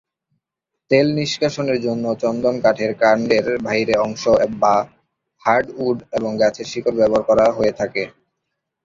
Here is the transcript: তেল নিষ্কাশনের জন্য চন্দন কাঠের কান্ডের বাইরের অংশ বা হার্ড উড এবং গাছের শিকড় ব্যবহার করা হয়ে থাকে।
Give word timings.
তেল 0.91 1.07
নিষ্কাশনের 1.15 1.79
জন্য 1.81 2.05
চন্দন 2.23 2.55
কাঠের 2.63 2.91
কান্ডের 3.01 3.45
বাইরের 3.65 3.99
অংশ 3.99 4.23
বা 4.61 4.75
হার্ড 5.43 5.67
উড 5.79 5.97
এবং 6.17 6.31
গাছের 6.41 6.67
শিকড় 6.71 6.97
ব্যবহার 6.99 7.23
করা 7.29 7.45
হয়ে 7.57 7.73
থাকে। 7.79 8.03